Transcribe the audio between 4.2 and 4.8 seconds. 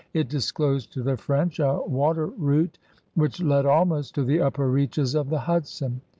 the upper